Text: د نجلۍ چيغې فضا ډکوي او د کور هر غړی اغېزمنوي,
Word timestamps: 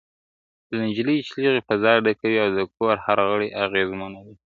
د 0.69 0.71
نجلۍ 0.83 1.17
چيغې 1.29 1.61
فضا 1.67 1.93
ډکوي 2.05 2.37
او 2.45 2.49
د 2.57 2.59
کور 2.75 2.95
هر 3.05 3.17
غړی 3.29 3.49
اغېزمنوي, 3.65 4.35